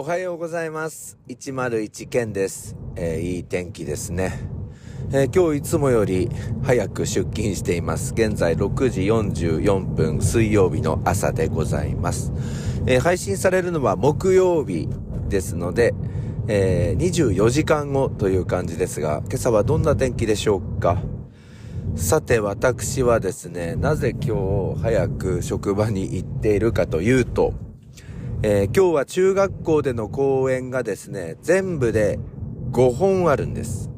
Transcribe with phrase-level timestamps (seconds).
[0.00, 1.18] おはようございます。
[1.26, 2.76] 101件です。
[2.94, 4.32] えーいい天気ですね。
[5.10, 6.30] えー今日いつもより
[6.62, 8.12] 早く出勤しています。
[8.12, 12.32] 現在6時44分水曜日の朝でございます。
[12.86, 14.88] えー配信されるのは木曜日
[15.28, 15.94] ですので、
[16.46, 21.02] え24時間後という感じですが、今朝はどんな天気でしょうか
[21.96, 27.52] さて私はですね、なぜ今日早く職場に行っているかというと、
[28.40, 32.20] えー今日は中学校での講演がですね、全部で
[32.70, 33.90] 5本あるんです。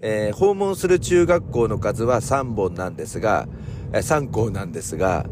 [0.00, 3.46] えー訪問する中学校の数は3本なんですが、
[3.92, 5.26] えー3校なんですが、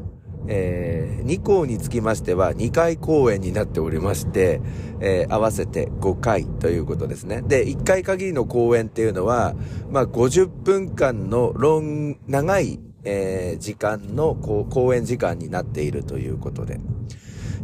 [0.46, 4.60] え2校につきましては2回公演になっておりまして、
[5.00, 7.42] えー合わせて5回ということですね。
[7.42, 9.56] で、1回限りの公演っていうのは、
[9.90, 16.78] まあ、50分間のロン、長い、えー時間の公演時間になっているということで。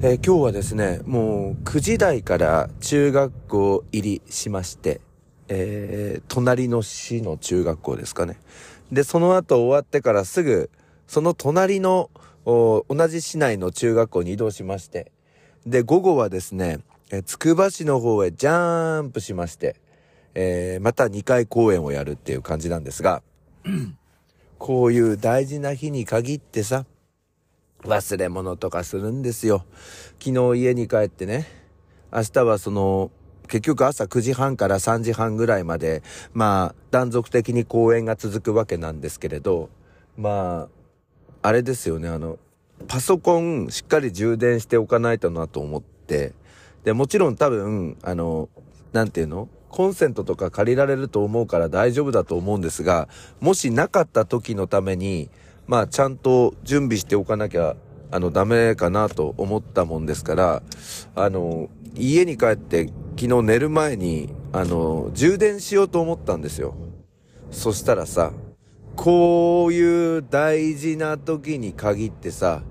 [0.03, 5.03] えー今日はですね、もう9時台から中学校入りしまして、
[5.49, 8.39] えー隣の市の中学校ですかね。
[8.91, 10.71] で、その後終わってからすぐ、
[11.07, 12.09] その隣の
[12.47, 15.13] 同じ市内の中学校に移動しまして、
[15.67, 16.79] で、午後はですね、
[17.11, 19.77] えつくば市の方へジャンプしまして、
[20.35, 23.23] えーまた2回公演をやるっていう感じなんですが、
[24.57, 26.87] こういう大事な日に限ってさ、
[27.85, 29.65] 忘れ物とかするんですよ。
[30.23, 31.47] 昨日家に帰ってね、
[32.13, 33.11] 明日はその、
[33.49, 39.71] 結局朝9時半から3時半ぐらいまで、まあ、断続的に公演が続くわけなんですけれど、
[40.17, 40.69] ま
[41.43, 42.39] あ、あれですよね、あの、
[42.87, 46.33] パソコンしっかり充電しておかないとなと思って、
[46.85, 48.49] で、もちろん多分、あの、
[48.93, 53.09] なんていうのコンセントとか借りられると思うから大丈夫だと思うんですが、
[53.41, 55.31] もしなかった時のために、
[55.71, 57.77] まあちゃんと準備しておかなきゃ、
[58.11, 60.63] あの、ダメかなと思ったもんですから、
[61.15, 66.75] あの、家に帰って昨日寝る前に、あの、充電しようと思ったんですよ。
[67.53, 68.33] そしたらさ、
[68.97, 72.65] こういう大事な時に限ってさ、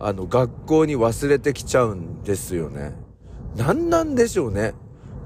[0.00, 2.94] あの、学校に忘れてきちゃうんですよね。
[3.54, 4.72] 何なんでしょうね。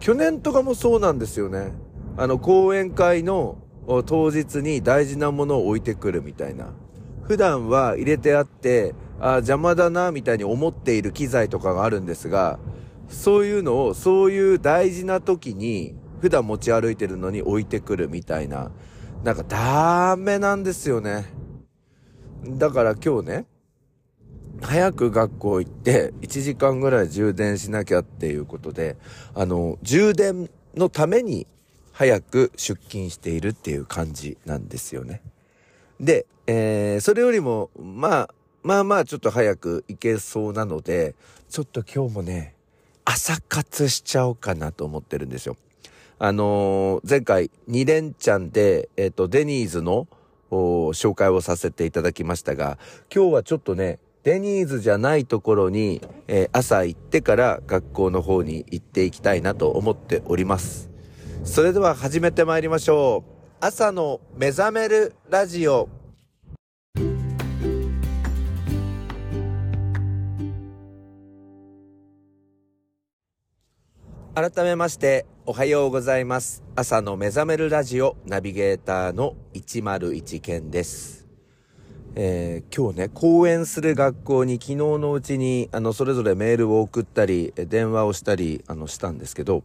[0.00, 1.70] 去年とかもそうなんですよね。
[2.16, 3.58] あの、講演会の
[4.04, 6.72] 当日に大事なものを置いてくるみたいな。
[7.22, 12.58] 普段は入れてあって、あー邪魔だな、みたいに思っている機材とかがあるんですが、
[13.08, 18.70] そういうのを、そういう大事な時に、普段持ち歩いてるのに置いてくるみたいな。
[19.24, 21.26] なんかダメなんですよね。
[22.46, 23.46] だから今日ね、
[24.62, 28.96] 早く学校行って、1時間ぐらい充電しなきゃっていうことで、
[29.34, 31.46] あの、充電のために
[31.92, 35.22] 早く出勤しているっていう感じなんですよね。
[35.98, 38.34] で、えー、それよりも、まあ、
[38.64, 41.14] まあまあちょっと早く行けそうなので、
[41.48, 42.56] ちょっと今日もね、
[43.04, 45.56] 朝活しちゃおうかなと思ってるんですよ。
[46.18, 50.08] あのー前回2連チャンで、えっ、と、デニーズの
[50.50, 52.78] 紹介をさせていただきましたが、
[53.14, 60.90] 今日はちょっとね、デニーズじゃないところに、えー朝行ってから学校の方に行っていきたいなと思っております。
[61.44, 63.32] それでは始めてまいりましょう。
[63.60, 65.99] 朝の目覚めるラジオ。
[74.40, 76.62] 改めましておはようございます。
[76.74, 81.26] 朝の目覚めるラジオナビゲーターの101健です、
[82.14, 89.62] えー今日ね講演する学校に昨日のうちにあのそれぞれメールを送ったり電話をしたりあのしたんですけど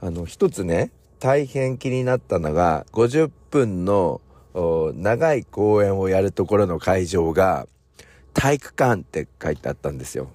[0.00, 0.90] あの一つね
[1.20, 4.20] 大変気になったのが50分の
[4.96, 7.68] 長い講演をやるところの会場が
[8.32, 10.30] 体育館って書いてあったんですよ。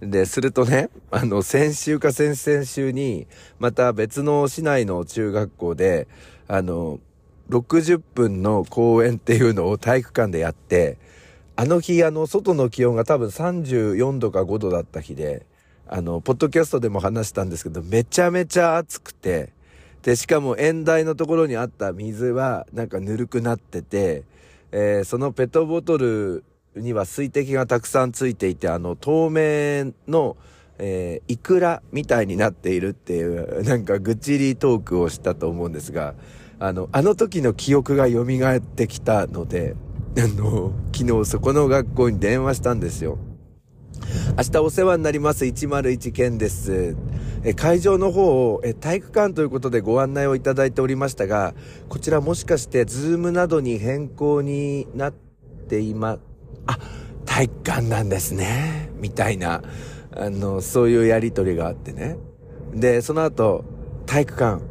[0.00, 3.26] で、するとね、あの、先週か先々週に、
[3.58, 6.06] また別の市内の中学校で、
[6.46, 7.00] あの、
[7.50, 10.98] 60分の講演っていうのを体育館でやって、
[11.56, 15.46] あの日、あの、外の気温が多分34度か5度だった日で、
[15.88, 19.52] あの、ポッドキャストでも話したんですけど、めちゃめちゃ暑くて、
[20.02, 24.22] で、しかも演台のところにあった水は、なんかぬるくなってて、
[24.70, 26.44] えーそのペットボトル
[26.78, 30.36] には水滴がたくさんついていて、あの、透明の、
[30.78, 36.14] えーイクラみたいになっているっていう、 なんか愚痴りトークをしたと思うんですが、
[36.58, 39.74] あの、あの時の記憶が蘇ってきたので、
[40.18, 43.18] あの、昨日そこの学校に電話したんですよ。
[44.36, 46.96] 明日お世話になります101件です。
[47.44, 51.54] え会場の方をえ体育館ということでご案内をいただいておりましたが、
[51.88, 55.14] こちらもしかしてズームなどに変更になっ
[55.68, 56.18] ていま、
[56.68, 56.78] あ、
[57.26, 58.90] 体育館なんですね。
[59.00, 59.62] みたいな、
[60.16, 62.16] あの、そういうやりとりがあってね。
[62.72, 63.64] で、その後、
[64.06, 64.62] 体育館、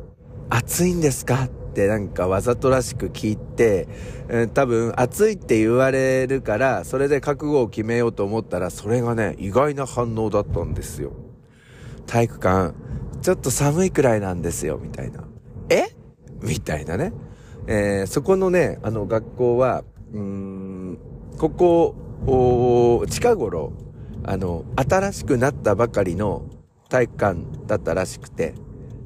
[0.49, 1.43] 暑いんですか？
[1.43, 3.87] ってなんかわざとらしく聞いて、
[4.29, 11.11] えー、多分暑いって言われるから、それで覚悟を決めようと思ったら、それがね、意外な反応だったんですよ。
[12.07, 12.73] 体育館、
[13.21, 15.23] ちょっと寒いくらいなんですよ、みたいな。
[15.69, 15.87] え？
[16.41, 17.13] みたいなね。
[17.67, 19.83] えー、そこのね、あの学校は、
[20.13, 20.76] うーん、
[21.37, 23.71] ここ、近頃、
[24.23, 26.45] あの、新しくなったばかりの
[26.89, 28.55] 体育館だったらしくて、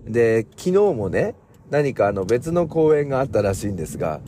[0.06, 1.36] で、昨日もね、
[1.70, 4.22] 何かあの別の公園があったらしいんですが、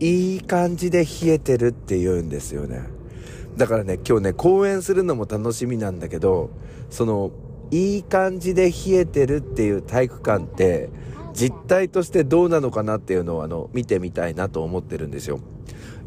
[0.00, 2.82] いい感じで冷えてるって言うんですよね。
[3.56, 6.50] だからね、今日ね、公演するのも楽しみなんだけど、
[6.90, 7.30] その、
[7.70, 10.90] いい感じで冷えてるっていう体育館って、
[11.32, 15.38] 実態としてどうなのかなっていうのをあの、見てみたいなと思ってるんですよ。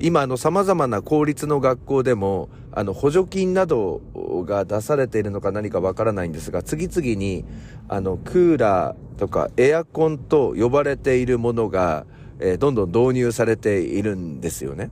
[0.02, 4.02] 今あの様々な公立の学校でもあの補助金など
[4.46, 7.46] が出されているのか何かわからないんですが次々に
[7.88, 12.06] あのクーラーとかエアコンと呼ばれているものが、
[12.40, 14.92] えー、どんどん導入されているんですよね。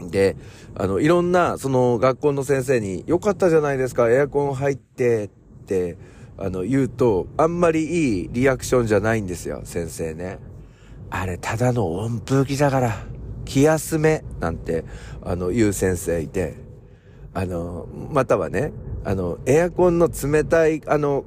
[0.00, 0.36] で、
[0.76, 5.28] あの、いろんな、その学校の先生に、よかったじゃないですか、エアコン入ってっ
[5.66, 5.96] て、
[6.38, 10.38] あの、言うと、あんまりいいリアクションじゃないんですよ、先生ね。
[11.10, 13.17] あれ、ただの温風機だから。
[13.48, 14.84] 気休めなんて、
[15.22, 16.54] あの、言う先生いて、
[17.32, 18.72] あの、またはね、
[19.04, 21.24] あの、エアコンの冷たい、あの、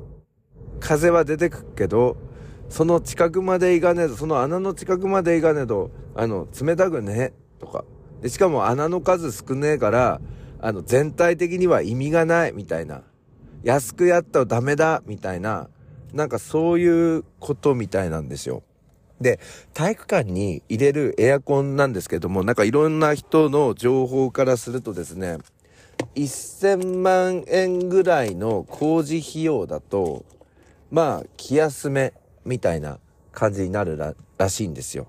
[0.79, 2.17] 風は出てくけど、
[2.69, 7.85] その近くまで行かねえと、その穴の近くまで行かねえと、あの、冷たくねとか。
[8.21, 10.21] で、しかも穴の数少ねえから、
[10.59, 13.01] あの、全体的には意味がない、みたいな。
[13.63, 15.69] 安くやったらダメだ、みたいな。
[16.13, 18.61] なんかそういうことみたいなんですよ。
[19.21, 19.39] で、
[19.73, 25.37] 体育館に入れるエアコンなんですけども、なんかいろんな人の情報からするとですね、
[26.15, 30.25] 1000万円ぐらいの工事費用だと、
[30.89, 32.13] まあ、気休め
[32.43, 32.99] みたいな
[33.31, 35.07] 感じになるららしいんですよ。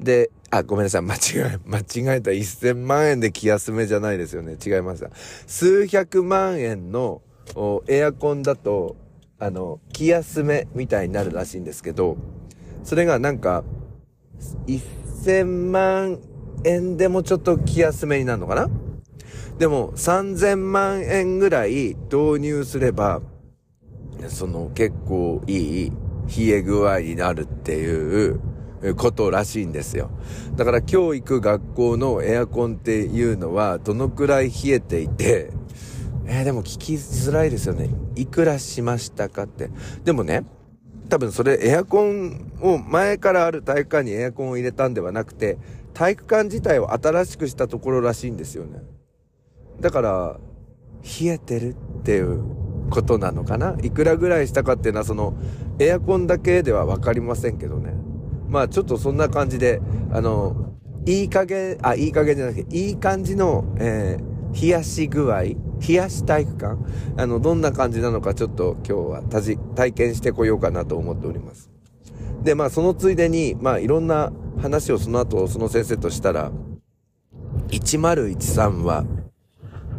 [0.00, 1.02] で、あ、ごめんなさい。
[1.02, 1.82] 間違え、 間違
[2.18, 2.30] えた。
[2.30, 4.56] 1000万円で気休めじゃないですよね。
[4.64, 5.10] 違いました。
[5.46, 7.22] 数百万円の
[7.88, 8.96] エアコンだと、
[9.38, 12.16] あの、気休めみたいになるらしいんですけど、
[12.86, 13.64] それがなんか、
[14.68, 16.20] 1000万
[16.64, 18.70] 円でもちょっと気休めになるのかな？
[19.58, 23.22] でも、3000万円ぐらい導入すれば、
[24.28, 25.92] その結構いい
[26.28, 28.40] 冷え具合になるっていう
[28.96, 30.10] ことらしいんですよ。
[30.54, 35.50] だから今日行く学校のエアコンっていうのはどのくらい冷えていて、
[36.24, 37.90] えー、でも聞きづらいですよね。
[38.14, 39.70] いくらしましたかって。
[40.04, 40.44] でもね、
[41.08, 45.58] 多分それエアコンを前からある体育館にエアコンを入れたんではなくて、
[45.94, 48.82] 体育館自体を新しくしたところらしいんですよね。
[49.80, 50.40] だから、
[51.20, 52.42] 冷えてるっていう
[52.90, 53.76] ことなのかな？
[53.82, 55.34] いくらぐらいしたかっていうのはその
[55.78, 57.94] エアコンだけでは分かりませんけどね。
[58.48, 59.80] まあちょっとそんな感じで、
[60.10, 60.74] あの、
[61.04, 65.42] いい加減、あ、いい加減じゃなくて、いい感じの、えー、冷やし具合
[65.80, 66.78] 冷やし体育館？
[67.16, 71.70] あの、どんな感じなのかちょっと今日はたじ体験してこようかなと思っております。
[72.42, 76.52] で、まあそのついでに、まあいろんな話をその後その先生としたら、
[77.68, 79.04] 1013は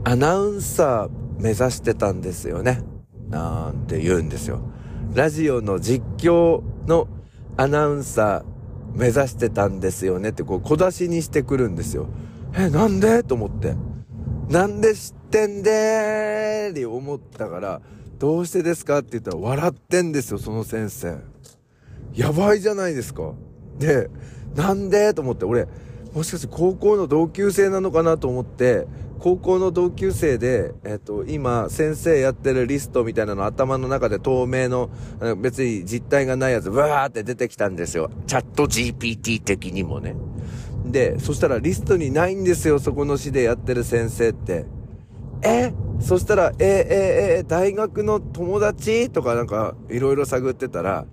[0.03, 2.81] アナウンサー目指してたんですよね。
[3.29, 4.61] なんて言うんですよ。
[5.13, 7.07] ラジオの実況の
[7.57, 12.07] アナウンサー目指してたんですよねってこう小出しにしてくるんですよ。
[12.55, 13.21] え、なんで？
[13.23, 13.75] と思って。
[14.49, 17.81] なんで知ってんでーって思ったから、
[18.17, 21.17] どうしてですかって言ったら笑ってんですよ、その先生。
[22.15, 23.33] やばいじゃないですか。
[23.77, 24.09] で、
[24.55, 25.67] なんでと思って、俺、
[26.13, 28.87] もしかして高校の同級生なのかなと思って、
[29.19, 34.89] 高校の同級生で、えっと、今、先生やってるリストみたいなの頭の中で透明の、
[35.41, 38.09] 別に実体がないやつ、わーって出てきたんですよ。
[38.27, 40.15] チャット GPT 的にもね。
[40.85, 44.65] で、そしたらリストにないんですよ、そこの市でやってる先生って。
[45.43, 49.09] えそしたら、えええ大学の友達？
[49.09, 51.05] とかなんか、いろいろ探ってたら、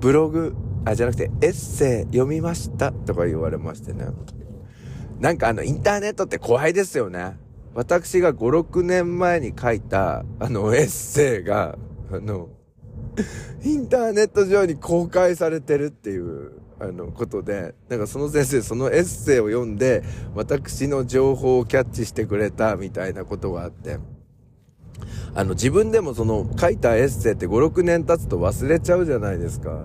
[0.00, 2.92] ブログ、あ、じゃなくて、エッセイ読みました？
[2.92, 4.06] とか言われましてね。
[5.20, 7.38] なんかあの、インターネットって怖いですよね。
[7.74, 11.76] 私が5、6年前に書いた、あの、エッセイが、
[12.10, 12.48] あの、
[13.62, 20.02] インターネット上に公開されてるっていう、あの、ことで、なんかその先生、そのエッセイを読んで、
[20.34, 23.98] 私の情報をキャッチしてくれたみたいなことがあって、
[25.34, 29.84] あの、自分でもその書いたエッセイって5、6年経つと忘れちゃうじゃないですか。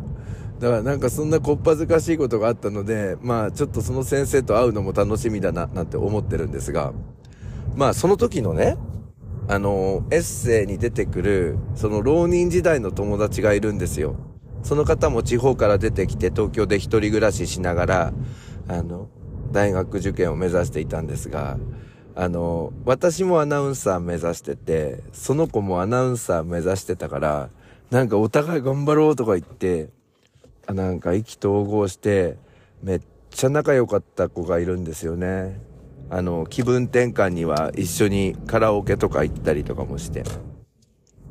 [0.59, 6.93] だからなんかそんなこっぱずかしいことがあったので、まあちょっとその先生と会うのも楽しみだな、なんて思ってるんですが、
[7.75, 8.77] まあその時のね、
[9.47, 14.15] あの、エッセイに出てくる、その浪人時代の友達がいるんですよ。
[14.63, 18.13] その方も地方から出てきて東京で一人暮らししながら、
[18.67, 19.09] あの、
[19.51, 21.57] 大学受験を目指していたんですが、
[22.15, 27.49] あの、私もアナウンサー目指してて、その子もアナウンサー目指してたから、
[27.89, 29.89] なんかお互い頑張ろうとか言って、
[30.67, 32.37] あなんか意気投合して、
[32.83, 35.59] めっちゃ仲良かった子がいるんですよね。
[36.09, 40.23] あの、気分転換には一緒にカラオケとか行ったりとかもして。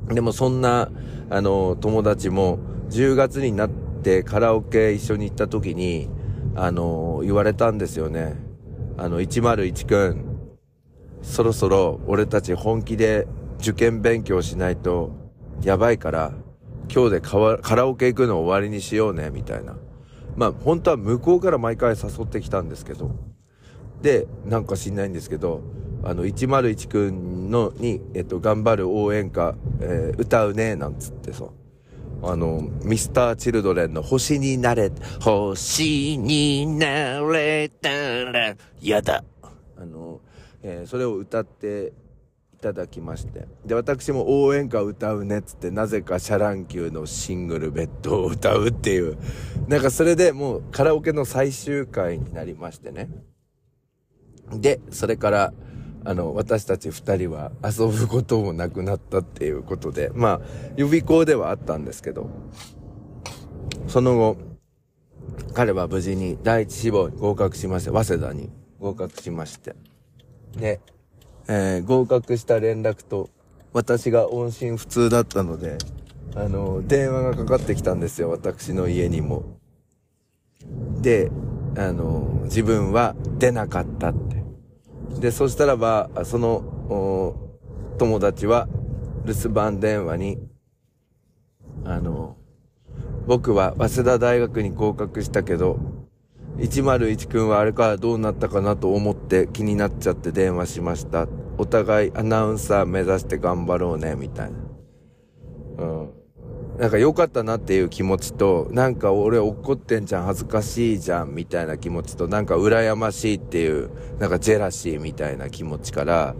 [0.08, 0.90] でもそんな、
[1.28, 2.58] あの、友達も
[2.90, 3.70] 10月になっ
[4.02, 6.10] てカラオケ一緒に行った時に、
[6.56, 8.36] あの、言われたんですよね。
[8.98, 10.24] あの、101くん、
[11.22, 13.26] そろそろ俺たち本気で
[13.60, 15.12] 受験勉強しないと
[15.62, 16.32] やばいから、
[16.92, 17.38] 今日でカ
[17.76, 19.76] ラオケ行くの終わりにしようね、みたいな。
[20.36, 23.12] まあ、本当は向こうから毎回誘ってきたんですけど、
[24.02, 25.62] で、なんか知んないんですけど、
[26.02, 31.44] あの、101くんの、に、えっと、頑張る応援歌、えー、歌うね、なんつってさ、
[32.22, 37.88] あの、ミスター・チルドレンの星になれ、星になれた
[38.24, 39.24] ら、やだ。
[39.76, 40.20] あの、
[40.62, 41.92] えー、それを歌って
[42.54, 43.48] いただきまして。
[43.64, 49.16] で、私も応援歌歌うねっつって、なぜかシャ乱Q のシングルベッドを歌うっていう。
[49.66, 53.08] なんかそれでもうカラオケの最終回になりましてね。
[54.52, 55.52] で、それから、
[56.04, 60.40] あの、私たち二人は遊ぶこともなくなったっていうことで、まあ、
[60.76, 62.30] 予備校ではあったんですけど、
[63.86, 64.36] その後、
[65.52, 69.74] 彼は無事に第一志望に合格しまして、早稲田に合格しまして。
[70.56, 70.80] で、
[71.48, 73.28] えー、合格した連絡と、
[73.72, 75.78] 私が音信不通だったので、
[76.34, 79.58] あの、電話がかかってきたんですよ、私の家にも。
[81.00, 81.30] で、
[81.76, 84.39] あの、自分は出なかったって。
[85.18, 87.34] で、そしたらば、その、
[87.98, 88.68] 友達は、
[89.24, 90.38] 留守番電話に、
[91.84, 92.36] あの、
[93.26, 95.78] 僕は早稲田大学に合格したけど、
[96.58, 101.26] 101くんはあれからどうなったかなと思って気になっちゃって電話しました。
[101.58, 105.84] お互いアナウンサー目指して頑張ろうね、みたいな。
[105.84, 106.19] うん。
[106.80, 116.34] なんか良かったなっていう気持ちと、なんか俺怒ってんじゃん、恥ずかしいじゃん、みたいな気持ちと、なんか羨ましいっていう、なんかジェラシーみたいな気持ちから、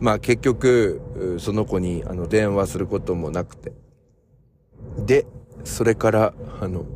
[0.00, 3.74] まあ結局、その子にあの電話することもなくて。
[4.96, 5.26] で、
[5.62, 6.86] それから、あの、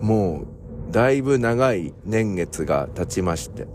[0.00, 0.42] も
[0.88, 3.66] う、だいぶ長い年月が経ちまして。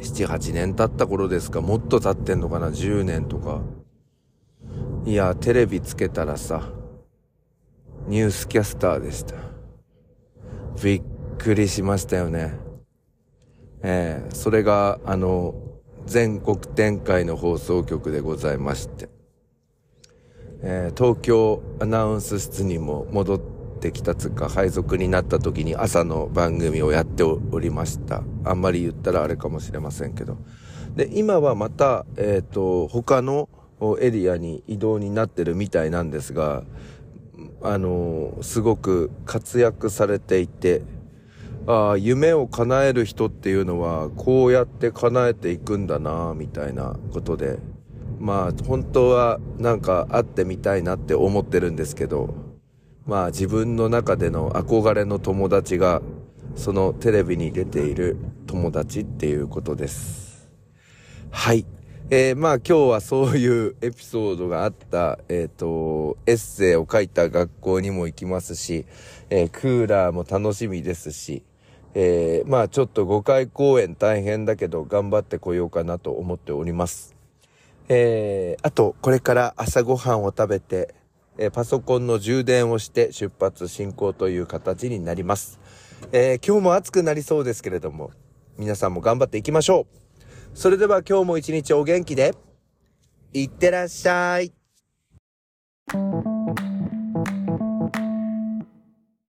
[0.00, 3.62] 7、8年経った頃ですかもっと経ってんのかな ?10 年とか。
[5.04, 6.72] いや、テレビつけたらさ、
[8.06, 9.34] ニュースキャスターでした。
[10.82, 11.02] びっ
[11.38, 12.54] くりしましたよね。
[13.82, 15.54] えー、それが、あの、
[16.06, 19.08] 全国展開の放送局でございまして、
[20.62, 23.40] えー、東京アナウンス室にも戻っ
[23.80, 28.22] てきたつか、配属になった時に朝の番組をやっておりました。
[28.44, 30.36] あんまり言ったらあれかもしれませんけど。
[30.96, 33.48] で、今はまた、えっ、ー、と、他の
[34.00, 36.64] エリアに移動になってるみたいなんですが、
[37.62, 40.82] あのすごく活躍されていて、
[41.66, 47.58] ああ、夢を叶える人っていうのは、こうやって叶えていくんだな、みたいなことで。
[48.18, 52.34] まあ、本当はなんか会ってみたいなって思ってるんですけど、
[53.06, 56.02] まあ自分の中での憧れの友達が、
[56.54, 60.50] そのテレビに出ている友達っていうことです。
[61.30, 61.64] はい。
[62.12, 68.84] えー、まあ今日はそういうエピソードがあった、えっ、ー、と、エッセイを書いた学校にも行きますし、
[69.30, 71.44] えー、クーラーも楽しみですし、
[71.94, 77.14] えまあちょっと5回公演大変だけど頑張ってこようかなと思っております。
[77.88, 80.96] えあと、これから朝ごはんを食べて、
[81.38, 85.60] えパソコンの充電をして出発進行という形になります。
[86.10, 88.10] え今日も暑くなりそうですけれども、
[88.58, 89.99] 皆さんも頑張っていきましょう。
[90.54, 92.34] それでは今日も一日お元気で、
[93.32, 94.52] いってらっしゃい。